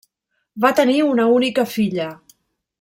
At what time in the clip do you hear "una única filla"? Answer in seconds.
1.09-2.11